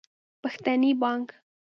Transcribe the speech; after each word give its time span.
پښتني 0.41 0.91
بانګ 1.01 1.27